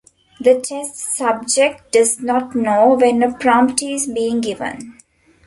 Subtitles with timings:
[0.39, 4.97] The test subject does not know when a prompt is being given.